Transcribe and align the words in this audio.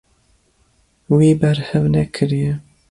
Wî 1.17 1.31
berhev 1.39 1.83
nekiriye. 1.93 2.53